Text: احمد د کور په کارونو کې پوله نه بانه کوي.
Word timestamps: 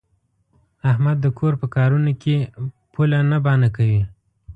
احمد 0.91 1.17
د 1.21 1.25
کور 1.37 1.53
په 1.61 1.67
کارونو 1.75 2.11
کې 2.21 2.35
پوله 2.93 3.19
نه 3.31 3.37
بانه 3.45 3.69
کوي. 3.75 4.01